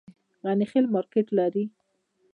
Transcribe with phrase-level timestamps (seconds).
[0.45, 1.65] غني خیل مارکیټ لري؟